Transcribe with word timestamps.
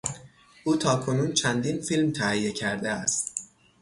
او 0.63 0.75
تاکنون 0.75 1.33
چندین 1.33 1.81
فیلم 1.81 2.11
تهیه 2.11 2.51
کرده 2.51 2.89
است. 2.89 3.49